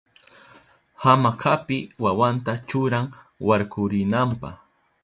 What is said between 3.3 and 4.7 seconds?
warkurinanpa.